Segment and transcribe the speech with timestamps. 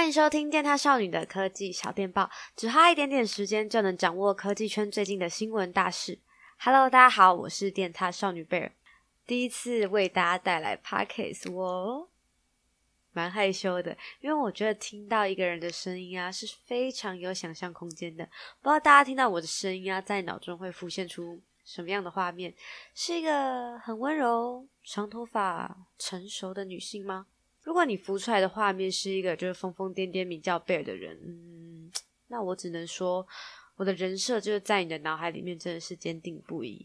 [0.00, 6.18] 欢迎收听电獭少女的科技小电报，只花一点点时间就能掌握科技圈最近的新闻大事。
[6.58, 8.72] Hello，大家好，我是电獭少女贝尔，
[9.26, 12.08] 第一次为大家带来 Podcast，我
[13.12, 18.24] 蛮害羞的，因为我觉得听到一个人的声音啊是非常有想象空间的。
[18.62, 22.54] 不知道大家听到我的声音啊，在脑中会浮现出什么样的画面？
[22.94, 27.26] 是一个很温柔、长头发、成熟的女性吗？
[27.70, 31.88] 如果你浮出来的画面是一个就是疯疯癫癫名叫贝尔的人，嗯，
[32.26, 33.24] 那我只能说
[33.76, 36.84] 我的人设就是在你的脑海里面真的是坚定不移。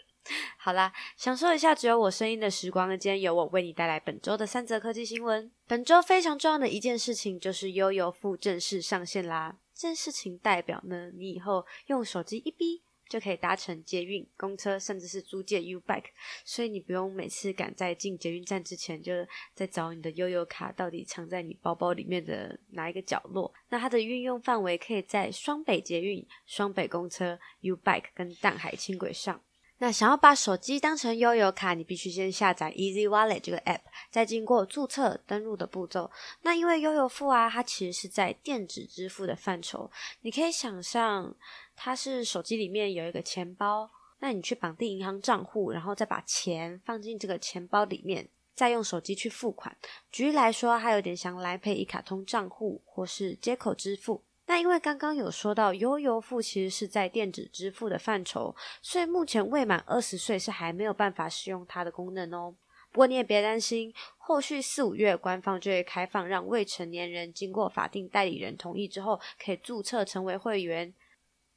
[0.56, 5.52] 好啦，享受一下只有我声音的时光，今天由我为你带来本周的三则科技新闻。
[5.66, 12.83] 本周非常重要的一件事情就是悠游付正式上线啦，这件事情代表呢，你以后用手机一逼。
[13.08, 16.06] 就可以搭乘捷运、公车，甚至是租借 U-Bike，
[16.44, 19.12] 所以你不用每次赶在进捷运站之前，就
[19.54, 23.52] 在找你的悠游卡到底藏在你包包里面的哪一个角落。
[23.68, 29.40] 那它的运用范围可以在双北捷运、双北公车、U-Bike 跟淡海轻轨上。
[29.78, 33.80] 那想要把手机当成悠游卡，你必须先下载 Easy Wallet 这个 App，
[34.10, 36.10] 再经过注册登录的步骤。
[36.42, 41.34] 那因为悠游付啊，它其实是在电子支付的范畴，你可以想象
[41.74, 49.76] 它是手机里面有一个钱包，那你去绑定银行账户，然后再把钱放进这个钱包里面，再用手机去付款。
[50.10, 54.22] 举例来说，它有点像来配一卡通账户或是街口支付。
[54.46, 62.54] 那因为刚刚有说到悠游付其实是在电子支付的范畴，所以目前未满二十岁是还没有办法使用它的功能哦。
[62.92, 70.94] 不过你也别担心，后续四五月官方就会开放，让未成年人经过法定代理人同意之后，可以注册成为会员。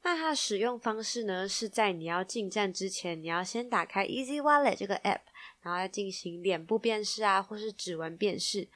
[0.04, 5.20] 那它使用方式呢，是在你要进站之前，你要先打开 Easy Wallet 这个 App，
[5.62, 8.70] 然后要进行脸部辨识啊，或是指纹辨识。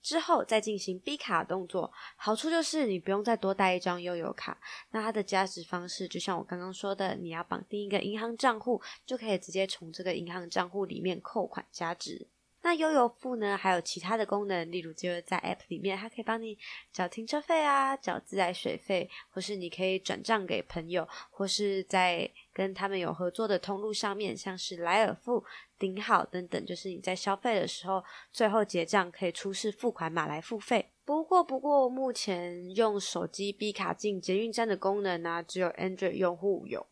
[0.00, 4.58] 之后再进行 B 卡动作，好处就是你不用再多带一张悠游卡。
[4.90, 12.28] 那它的加值方式，就像我刚刚说的，你要绑定一个银行账户，就可以直接从这个银行账户里面扣款加值。
[12.60, 16.58] 那悠游付呢，还有其他的功能，例如就是在 App 里面，它可以帮你
[16.92, 25.44] 缴停车费啊，缴自来水费，或是你可以转账给朋友，或是在跟他们有合作的通路上面，像是莱尔富、
[25.78, 28.02] 顶好等等，就是你在消费的时候，
[28.32, 30.90] 最后结账可以出示付款码来付费。
[31.04, 36.84] 不过，不过目前用手机 B 卡进捷运站的功能呢、只有 Android 用户有。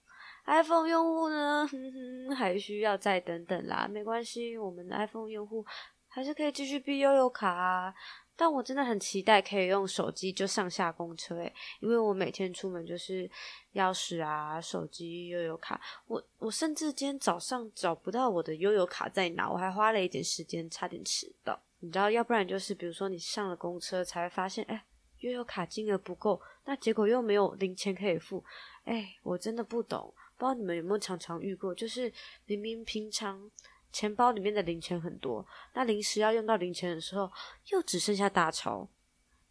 [0.44, 3.88] iPhone 用户呢，哼哼，还需要再等等啦。
[3.90, 5.66] 没关系，我们的 iPhone 用户
[6.06, 7.92] 还是可以继续 B 悠游卡。
[8.36, 13.28] 但我真的很期待可以用手机就上下公车诶，因为我每天出门就是
[13.72, 15.80] 钥匙啊、手机、悠游卡。
[16.06, 21.58] 我我甚至今天早上找不到我的悠游卡在哪，我还花了一点时间，差点迟到。
[21.80, 24.84] 你知道，要不然就是比如说你上了公车才会发现，哎，
[25.20, 28.44] 悠游卡金额不够，那结果又没有零钱可以付。
[28.84, 30.12] 哎，我真的不懂。
[30.38, 32.12] 不知道你们有没有常常遇过，就是
[32.44, 33.50] 明明平常
[33.96, 37.32] 钱包里面的零钱很多，那临时要用到零钱的时候，
[37.68, 38.86] 又只剩下大钞。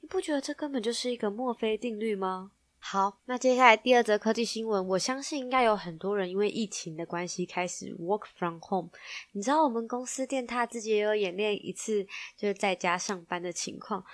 [0.01, 2.51] 你不觉得这根本就是一个墨菲定律吗？
[2.77, 8.91] 好，那接下来第二则科技新闻，我相信应该有很多人因为疫情的关系开始 work from home。
[9.31, 12.05] 你知道我们公司电塔自己也有演练一次，
[12.37, 14.05] 就是在家上班的情况。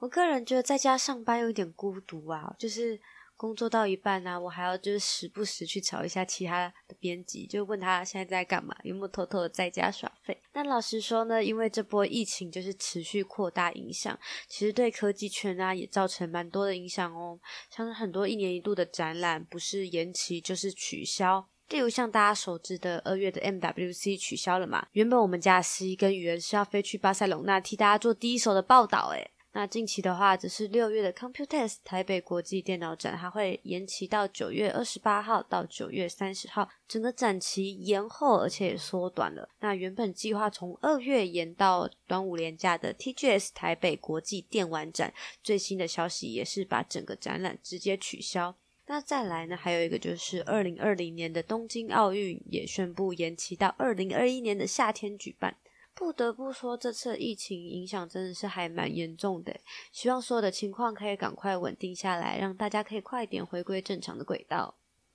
[0.00, 3.00] 我个人觉得在家上班有点孤独啊，就是。
[3.36, 10.40] 工作到一半呢、我还要就是时不时去找一下其他的编辑，就问他现在在干嘛，有没有偷偷的在家耍废。
[10.52, 17.38] 但老实说呢，因为这波疫情就是持续扩大影响，其实对科技圈啊也造成蛮多的影响哦。
[17.70, 21.46] 像是很多一年一度的展览，不是延期就是取消。
[21.68, 39.48] 例如像大家熟知的二月的 MWC 取消了嘛，原本我们家 C 跟宇恩是要飞去巴塞隆纳替大家做第一手的报道，诶那近期的话，只是六月的 Computex 台北国际电脑展，它会延期到九月二十八号到九月三十号，整个展期延后，而且也缩短了。
[39.60, 48.54] 那原本计划从二月延到端午连假的 TGS 台北国际电玩展，最新的消息也是把整个展览直接取消。
[48.88, 55.56] 那再来呢，还有一个就是二零二零年的东京奥运也宣布延期到二零二一年的夏天举办。
[55.96, 59.56] 不得不说，这次疫情影响真的是还蛮严重的。
[59.90, 64.74] 希望所有的情况可以赶快稳定下来，让大家可以快点回归正常的轨道。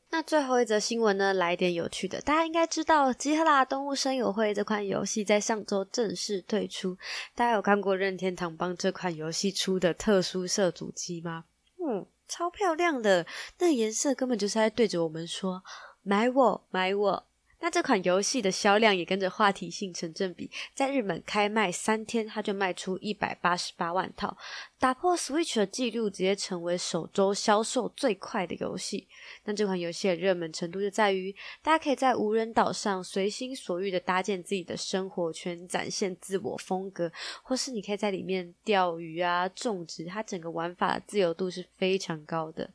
[0.10, 2.20] 那最后一则新闻呢，来一点有趣的。
[2.20, 6.98] 大家应该知道，《集合啦动物森友会》这款游戏在上周正式推出。
[7.36, 11.46] 大家有看过任天堂帮这款游戏出的特殊色主机吗？
[11.78, 13.26] 嗯，超漂亮的，
[13.60, 15.64] 那颜色根本就是在对着我们说
[16.04, 17.26] ：“买我，买我。”
[17.62, 24.36] 那这款游戏的销量也跟着话题性成正比，在日本开卖三天，它就卖出一百八十八万套，
[24.80, 29.08] 打破 Switch 的记录，直接成为首周销售最快的游戏。
[29.44, 31.32] 那这款游戏的热门程度就在于，
[31.62, 37.12] 大家可以在无人岛上随心所欲的搭建自己的生活圈，展现自我风格，
[37.44, 42.72] 或是你可以在里面钓鱼啊、种植，它整个玩法的自由度是非常高的。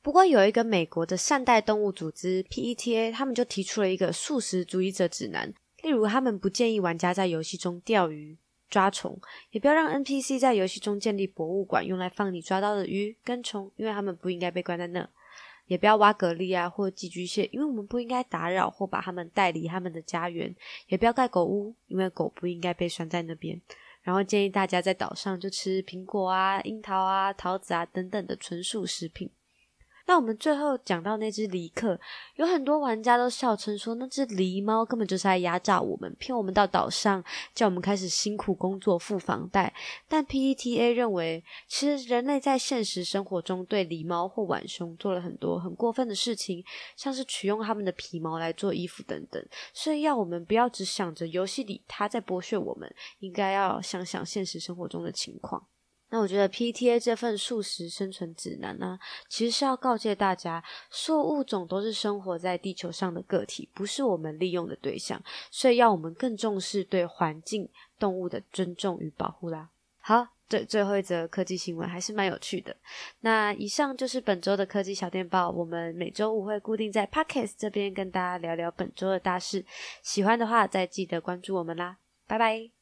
[0.00, 5.52] 不过，有一个美国的善待动物组织 PETA，他们就提出了一个素食主义者指南。
[5.82, 8.38] 例如，他们不建议玩家在游戏中钓鱼、
[8.70, 15.08] 抓虫，也不要让 NPC 在游戏中建立博物馆，用来放你抓到的鱼跟虫，因为他们不应该被关在那。
[15.66, 20.54] 也不要挖蛤蜊啊，或寄居蟹，因为我们不应该打扰或把他们带离他们的家园。
[20.86, 23.60] 也不要盖狗屋，因为狗不应该被拴在那边。
[24.00, 29.30] 然后建议大家在岛上就吃苹果啊、樱桃啊、桃子啊等等的纯素食品。
[30.08, 32.00] 那我们最后讲到那只狸克，
[32.36, 37.22] 有很多玩家都笑称说，那只狸猫根本就是在压榨我们，骗我们到岛上，
[37.54, 39.70] 叫我们开始辛苦工作付房贷。
[40.08, 46.64] 但 PETA 认为，其实人类在现实生活中对狸猫或浣熊做了很多很过分的事情，
[46.96, 49.46] 像是取用它们的皮毛来做衣服等等。
[49.74, 55.66] 所以要我们不要只想着游戏里它在剥削我们，应该要想想现实生活中的情况。
[56.10, 67.68] 那我觉得 PTA 这份素食生存指南呢，其实是要告诫大家，所有物种都是生活在地球上的个体，不是我们利用的对象，所以要我们更重视对环境、
[67.98, 69.68] 动物的尊重与保护啦。
[70.00, 72.74] 好，最最后一则科技新闻还是蛮有趣的。
[73.20, 79.62] 那以上就是本周的科技小电报，我们每周五会固定在 Podcast 这边跟大家聊聊本周的大事。
[80.02, 82.77] 喜欢的话，再记得关注我们啦，拜拜。